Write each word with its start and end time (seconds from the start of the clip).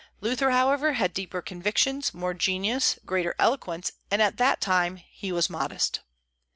Luther, 0.19 0.49
however, 0.49 0.93
had 0.93 1.13
deeper 1.13 1.43
convictions, 1.43 2.11
more 2.11 2.33
genius, 2.33 2.97
greater 3.05 3.35
eloquence, 3.37 3.91
and 4.09 4.19
at 4.19 4.37
that 4.37 4.59
time 4.59 4.95
he 4.95 5.31
was 5.31 5.47
modest. 5.47 5.99